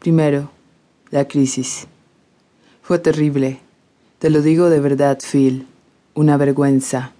Primero, 0.00 0.50
la 1.10 1.28
crisis. 1.28 1.86
Fue 2.80 2.98
terrible. 2.98 3.60
Te 4.18 4.30
lo 4.30 4.40
digo 4.40 4.70
de 4.70 4.80
verdad, 4.80 5.18
Phil. 5.20 5.66
Una 6.14 6.38
vergüenza. 6.38 7.12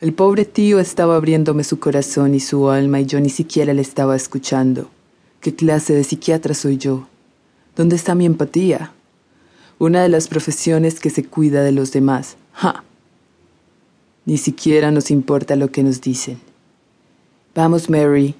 El 0.00 0.14
pobre 0.14 0.44
tío 0.44 0.78
estaba 0.78 1.16
abriéndome 1.16 1.64
su 1.64 1.80
corazón 1.80 2.36
y 2.36 2.40
su 2.40 2.70
alma 2.70 3.00
y 3.00 3.06
yo 3.06 3.18
ni 3.18 3.30
siquiera 3.30 3.74
le 3.74 3.82
estaba 3.82 4.14
escuchando. 4.14 4.90
¿Qué 5.40 5.56
clase 5.56 5.92
de 5.92 6.04
psiquiatra 6.04 6.54
soy 6.54 6.78
yo? 6.78 7.08
¿Dónde 7.74 7.96
está 7.96 8.14
mi 8.14 8.26
empatía? 8.26 8.92
Una 9.80 10.04
de 10.04 10.08
las 10.08 10.28
profesiones 10.28 11.00
que 11.00 11.10
se 11.10 11.24
cuida 11.24 11.64
de 11.64 11.72
los 11.72 11.90
demás. 11.90 12.36
¡Ja! 12.52 12.84
Ni 14.24 14.38
siquiera 14.38 14.92
nos 14.92 15.10
importa 15.10 15.56
lo 15.56 15.72
que 15.72 15.82
nos 15.82 16.00
dicen. 16.00 16.38
Vamos, 17.56 17.90
Mary, 17.90 18.36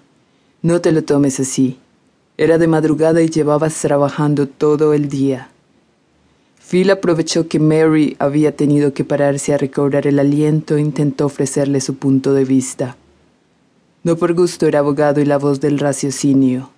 no 0.62 0.80
te 0.80 0.92
lo 0.92 1.02
tomes 1.02 1.40
así. 1.40 1.80
Era 2.42 2.58
de 2.58 2.66
madrugada 2.66 3.22
y 3.22 3.30
llevabas 3.30 3.80
trabajando 3.80 4.48
todo 4.48 4.94
el 4.94 5.08
día. 5.08 5.48
Phil 6.68 6.90
aprovechó 6.90 7.46
que 7.46 7.60
Mary 7.60 8.16
había 8.18 8.56
tenido 8.56 8.92
que 8.92 9.04
pararse 9.04 9.54
a 9.54 9.58
recobrar 9.58 10.08
el 10.08 10.18
aliento 10.18 10.74
e 10.74 10.80
intentó 10.80 11.26
ofrecerle 11.26 11.80
su 11.80 11.98
punto 11.98 12.34
de 12.34 12.44
vista. 12.44 12.96
No 14.02 14.16
por 14.16 14.34
gusto 14.34 14.66
era 14.66 14.80
abogado 14.80 15.20
y 15.20 15.24
la 15.24 15.38
voz 15.38 15.60
del 15.60 15.78
raciocinio. 15.78 16.70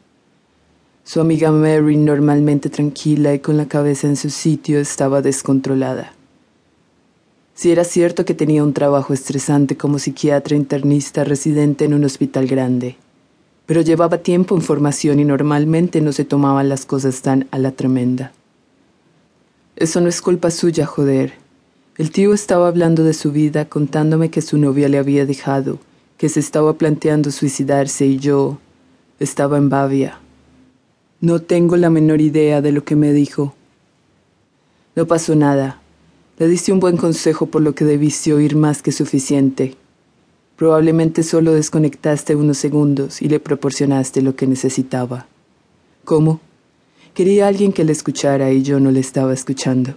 Su 1.03 1.23
amiga 1.23 1.51
Mary, 1.51 1.97
normalmente 1.97 2.69
tranquila 2.69 3.33
y 3.33 3.39
con 3.39 3.57
la 3.57 3.65
cabeza 3.65 4.07
en 4.07 4.17
su 4.17 4.29
sitio, 4.29 4.79
estaba 4.79 5.23
descontrolada. 5.23 6.13
Si 7.55 7.73
era 7.73 7.85
cierto 7.85 8.27
que 8.27 8.35
tenía 8.35 8.63
un 8.63 8.75
trabajo 8.75 9.15
estresante 9.15 9.79
como 9.79 9.99
psiquiatra 9.99 10.57
internista 10.57 11.25
residente 11.25 11.87
en 11.87 11.95
un 11.95 12.05
hospital 12.05 12.47
grande, 12.47 12.99
pero 13.67 13.81
llevaba 13.81 14.19
tiempo 14.19 14.55
en 14.55 14.63
formación 14.63 15.21
y 15.21 15.25
normalmente 15.25 16.01
no 16.01 16.13
se 16.13 16.25
tomaban 16.25 16.69
las 16.69 16.85
cosas 16.85 17.23
tan 17.23 17.49
a 17.51 17.59
la 17.59 17.73
tremenda. 17.73 18.33
Eso 19.77 20.01
no 20.01 20.09
es 20.09 20.21
culpa 20.21 20.51
suya, 20.51 20.87
joder. 20.87 21.35
El 21.97 22.11
tío 22.11 22.35
estaba 22.35 22.69
hablando 22.69 23.05
de 23.05 23.15
su 23.15 23.33
vida, 23.33 23.65
contándome 23.69 24.31
que 24.31 24.43
su 24.43 24.59
novia 24.59 24.89
le 24.89 24.99
había 24.99 25.27
dejado, 25.27 25.79
que 26.19 26.29
se 26.29 26.41
estaba 26.41 26.75
planteando 26.75 27.31
suicidarse 27.31 28.07
y 28.07 28.19
yo 28.19 28.59
estaba 29.19 29.59
en 29.59 29.69
Bavia. 29.69 30.19
No 31.21 31.41
tengo 31.41 31.77
la 31.77 31.91
menor 31.91 32.21
idea 32.21 32.61
de 32.61 32.73
lo 32.73 32.85
que 32.85 32.97
me 32.97 33.13
dijo. 33.13 33.55
No 34.95 35.07
pasó 35.07 35.35
nada. 35.35 35.81
Le 36.39 36.49
diste 36.49 36.73
un 36.73 36.81
buen 36.81 36.97
consejo 36.97 37.47
por 37.47 37.63
lo 37.63 37.75
que 37.75 37.85
debiste 37.85 38.35
oír 38.35 38.57
más 38.57 38.83
que 38.83 38.93
suficiente. 38.93 39.77
Probablemente 40.57 41.23
solo 41.23 41.53
desconectaste 41.53 42.37
unos 42.37 42.59
segundos 42.59 43.21
y 43.21 43.29
le 43.29 43.41
proporcionaste 43.41 44.23
lo 44.23 44.37
que 44.37 44.47
necesitaba. 44.47 45.27
¿Cómo? 46.05 46.41
Quería 47.13 47.49
alguien 47.49 47.73
que 47.73 47.85
le 47.85 47.93
escuchara 47.93 48.53
y 48.53 48.63
yo 48.63 48.79
no 48.79 48.91
le 48.91 49.01
estaba 49.01 49.33
escuchando. 49.33 49.95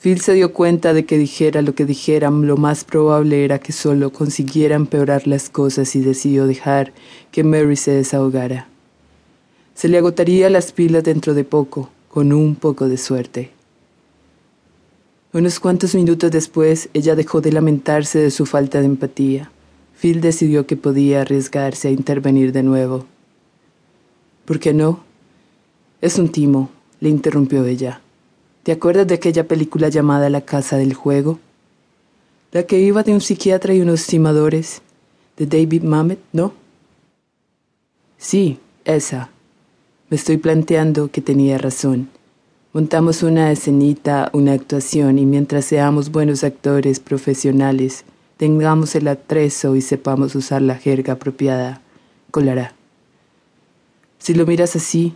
Phil 0.00 0.20
se 0.20 0.34
dio 0.34 0.52
cuenta 0.52 0.92
de 0.92 1.06
que 1.06 1.16
dijera 1.16 1.62
lo 1.62 1.74
que 1.74 1.86
dijera, 1.86 2.30
lo 2.30 2.56
más 2.56 2.84
probable 2.84 3.44
era 3.44 3.58
que 3.58 3.72
solo 3.72 4.12
consiguiera 4.12 4.76
empeorar 4.76 5.26
las 5.26 5.48
cosas 5.48 5.96
y 5.96 6.00
decidió 6.00 6.46
dejar 6.46 6.92
que 7.32 7.42
Mary 7.42 7.76
se 7.76 7.92
desahogara. 7.92 8.68
Se 9.74 9.88
le 9.88 9.98
agotaría 9.98 10.50
las 10.50 10.72
pilas 10.72 11.04
dentro 11.04 11.34
de 11.34 11.44
poco, 11.44 11.90
con 12.08 12.32
un 12.32 12.54
poco 12.54 12.86
de 12.88 12.98
suerte. 12.98 13.50
Unos 15.32 15.58
cuantos 15.58 15.94
minutos 15.94 16.30
después, 16.30 16.90
ella 16.94 17.16
dejó 17.16 17.40
de 17.40 17.50
lamentarse 17.50 18.20
de 18.20 18.30
su 18.30 18.46
falta 18.46 18.80
de 18.80 18.86
empatía. 18.86 19.50
Phil 20.00 20.20
decidió 20.20 20.66
que 20.66 20.76
podía 20.76 21.22
arriesgarse 21.22 21.88
a 21.88 21.90
intervenir 21.90 22.52
de 22.52 22.62
nuevo. 22.62 23.06
¿Por 24.44 24.60
qué 24.60 24.74
no? 24.74 25.00
Es 26.00 26.18
un 26.18 26.28
timo, 26.28 26.70
le 27.00 27.08
interrumpió 27.08 27.64
ella. 27.64 28.00
¿Te 28.62 28.72
acuerdas 28.72 29.06
de 29.06 29.14
aquella 29.14 29.46
película 29.46 29.88
llamada 29.88 30.30
La 30.30 30.42
Casa 30.42 30.76
del 30.76 30.94
Juego? 30.94 31.38
La 32.52 32.64
que 32.64 32.78
iba 32.78 33.02
de 33.02 33.12
un 33.12 33.20
psiquiatra 33.20 33.74
y 33.74 33.80
unos 33.80 34.06
timadores, 34.06 34.82
de 35.36 35.46
David 35.46 35.82
Mamet, 35.82 36.20
¿no? 36.32 36.52
Sí, 38.18 38.58
esa. 38.84 39.30
Me 40.08 40.16
estoy 40.16 40.36
planteando 40.36 41.10
que 41.10 41.20
tenía 41.20 41.58
razón. 41.58 42.08
Montamos 42.72 43.22
una 43.22 43.52
escenita, 43.52 44.30
una 44.32 44.52
actuación, 44.52 45.18
y 45.18 45.26
mientras 45.26 45.64
seamos 45.64 46.10
buenos 46.10 46.44
actores 46.44 47.00
profesionales, 47.00 48.04
tengamos 48.44 48.94
el 48.94 49.08
atrezo 49.08 49.74
y 49.74 49.80
sepamos 49.80 50.34
usar 50.34 50.60
la 50.60 50.74
jerga 50.74 51.14
apropiada, 51.14 51.80
colará. 52.30 52.74
Si 54.18 54.34
lo 54.34 54.44
miras 54.44 54.76
así, 54.76 55.14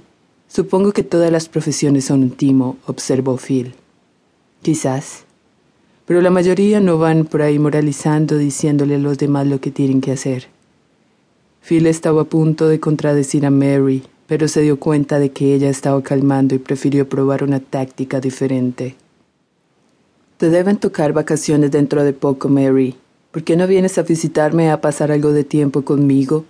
supongo 0.48 0.92
que 0.92 1.02
todas 1.02 1.30
las 1.30 1.46
profesiones 1.46 2.06
son 2.06 2.22
un 2.22 2.30
timo, 2.30 2.78
observó 2.86 3.36
Phil. 3.36 3.74
Quizás. 4.62 5.24
Pero 6.06 6.22
la 6.22 6.30
mayoría 6.30 6.80
no 6.80 6.96
van 6.96 7.26
por 7.26 7.42
ahí 7.42 7.58
moralizando 7.58 8.38
diciéndole 8.38 8.94
a 8.94 8.98
los 8.98 9.18
demás 9.18 9.46
lo 9.46 9.60
que 9.60 9.70
tienen 9.70 10.00
que 10.00 10.12
hacer. 10.12 10.46
Phil 11.60 11.86
estaba 11.86 12.22
a 12.22 12.24
punto 12.24 12.66
de 12.66 12.80
contradecir 12.80 13.44
a 13.44 13.50
Mary, 13.50 14.04
pero 14.26 14.48
se 14.48 14.62
dio 14.62 14.80
cuenta 14.80 15.18
de 15.18 15.32
que 15.32 15.54
ella 15.54 15.68
estaba 15.68 16.02
calmando 16.02 16.54
y 16.54 16.60
prefirió 16.60 17.06
probar 17.06 17.44
una 17.44 17.60
táctica 17.60 18.20
diferente. 18.20 18.96
Te 20.38 20.48
deben 20.48 20.78
tocar 20.78 21.12
vacaciones 21.12 21.70
dentro 21.70 22.04
de 22.04 22.14
poco, 22.14 22.48
Mary. 22.48 22.96
¿Por 23.30 23.44
qué 23.44 23.56
no 23.56 23.66
vienes 23.66 23.98
a 23.98 24.02
visitarme 24.02 24.70
a 24.70 24.80
pasar 24.80 25.12
algo 25.12 25.32
de 25.32 25.44
tiempo 25.44 25.82
conmigo? 25.84 26.46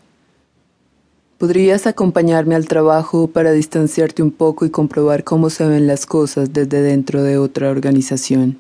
¿Podrías 1.37 1.89
acompañarme 1.89 2.55
al 2.55 2.69
trabajo 2.69 3.27
para 3.27 3.51
distanciarte 3.51 4.23
un 4.23 4.31
poco 4.31 4.65
y 4.65 4.71
comprobar 4.71 5.25
cómo 5.25 5.51
se 5.51 5.67
ven 5.67 5.89
las 5.89 6.07
cosas 6.07 6.53
desde 6.53 6.81
dentro 6.83 7.25
de 7.25 7.37
otra 7.37 7.71
organización? 7.71 8.59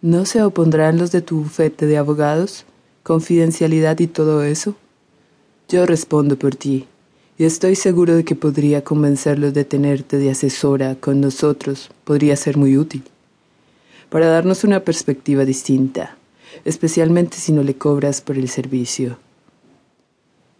¿No 0.00 0.24
se 0.24 0.42
opondrán 0.42 0.96
los 0.96 1.12
de 1.12 1.20
tu 1.20 1.42
bufete 1.42 1.84
de 1.84 1.98
abogados? 1.98 2.64
¿Confidencialidad 3.02 3.98
y 3.98 4.06
todo 4.06 4.42
eso? 4.42 4.74
Yo 5.68 5.84
respondo 5.84 6.38
por 6.38 6.54
ti 6.56 6.86
y 7.36 7.44
estoy 7.44 7.74
seguro 7.74 8.14
de 8.14 8.24
que 8.24 8.34
podría 8.34 8.82
convencerlos 8.82 9.52
de 9.52 9.64
tenerte 9.64 10.16
de 10.16 10.30
asesora 10.30 10.94
con 10.94 11.20
nosotros. 11.20 11.90
Podría 12.04 12.34
ser 12.36 12.56
muy 12.56 12.78
útil. 12.78 13.02
Para 14.08 14.26
darnos 14.26 14.64
una 14.64 14.80
perspectiva 14.80 15.44
distinta, 15.44 16.16
especialmente 16.64 17.36
si 17.36 17.52
no 17.52 17.62
le 17.62 17.74
cobras 17.74 18.20
por 18.20 18.36
el 18.36 18.48
servicio. 18.48 19.18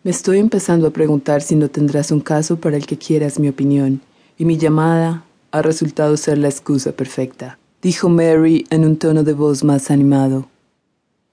Me 0.03 0.11
estoy 0.11 0.39
empezando 0.39 0.87
a 0.87 0.93
preguntar 0.93 1.43
si 1.43 1.57
no 1.57 1.69
tendrás 1.69 2.11
un 2.11 2.21
caso 2.21 2.59
para 2.59 2.77
el 2.77 2.87
que 2.87 2.97
quieras 2.97 3.39
mi 3.39 3.49
opinión, 3.49 4.01
y 4.39 4.45
mi 4.45 4.57
llamada 4.57 5.25
ha 5.51 5.63
resultado 5.63 6.17
ser 6.17 6.39
la 6.39 6.49
excusa 6.49 6.93
perfecta, 6.93 7.59
dijo 7.83 8.09
Mary 8.09 8.65
en 8.71 8.85
un 8.85 8.97
tono 8.97 9.25
de 9.25 9.35
voz 9.35 9.65
más 9.65 9.91
animado. 9.91 10.49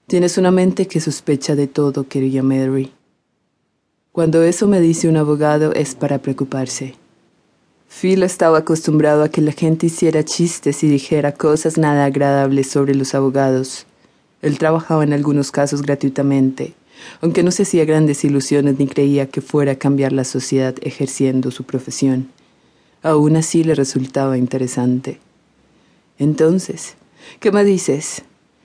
Tienes 0.06 0.38
una 0.38 0.50
mente 0.50 0.86
que 0.86 1.00
sospecha 1.00 1.54
de 1.54 1.66
todo, 1.66 2.08
querida 2.08 2.42
Mary. 2.42 2.92
Cuando 4.12 4.42
eso 4.42 4.66
me 4.66 4.80
dice 4.80 5.08
un 5.08 5.16
abogado 5.16 5.72
es 5.72 5.94
para 5.94 6.18
preocuparse. 6.18 6.94
Phil 7.88 8.22
estaba 8.22 8.58
acostumbrado 8.58 9.22
a 9.22 9.28
que 9.28 9.40
la 9.40 9.52
gente 9.52 9.86
hiciera 9.86 10.24
chistes 10.24 10.82
y 10.84 10.88
dijera 10.88 11.32
cosas 11.32 11.78
nada 11.78 12.04
agradables 12.04 12.68
sobre 12.68 12.94
los 12.94 13.14
abogados. 13.14 13.86
Él 14.42 14.58
trabajaba 14.58 15.04
en 15.04 15.12
algunos 15.12 15.50
casos 15.50 15.82
gratuitamente, 15.82 16.74
aunque 17.20 17.42
no 17.42 17.50
se 17.50 17.62
hacía 17.64 17.84
grandes 17.84 18.24
ilusiones 18.24 18.78
ni 18.78 18.86
creía 18.86 19.28
que 19.28 19.40
fuera 19.40 19.72
a 19.72 19.76
cambiar 19.76 20.12
la 20.12 20.24
sociedad 20.24 20.74
ejerciendo 20.82 21.50
su 21.50 21.64
profesión. 21.64 22.28
Aún 23.02 23.36
así 23.36 23.64
le 23.64 23.74
resultaba 23.74 24.38
interesante. 24.38 25.20
Entonces, 26.18 26.94
¿qué 27.40 27.52
me 27.52 27.64
dices? 27.64 28.22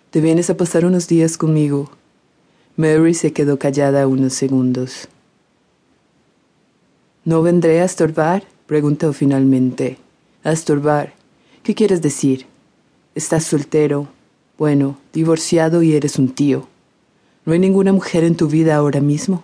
¿Te 0.10 0.22
vienes 0.22 0.50
a 0.50 0.58
pasar 0.58 0.86
unos 0.86 1.08
días 1.08 1.38
conmigo? 1.38 1.92
Mary 2.76 3.14
se 3.14 3.34
quedó 3.34 3.60
callada 3.60 4.08
unos 4.08 4.34
segundos. 4.34 5.08
¿No 7.26 7.42
vendré 7.42 7.82
a 7.82 7.86
estorbar? 7.86 8.44
preguntó 8.66 9.14
finalmente. 9.14 9.98
¿A 10.44 10.52
estorbar? 10.52 11.14
¿Qué 11.62 11.76
quieres 11.76 12.02
decir? 12.02 12.48
Estás 13.16 13.44
soltero, 13.44 14.08
bueno, 14.58 14.98
divorciado 15.14 15.84
y 15.84 15.94
eres 15.94 16.20
un 16.20 16.30
tío. 16.30 16.68
¿No 17.46 17.54
hay 17.54 17.60
ninguna 17.60 17.92
mujer 17.92 18.24
en 18.24 18.36
tu 18.36 18.48
vida 18.48 18.76
ahora 18.76 19.02
mismo? 19.02 19.44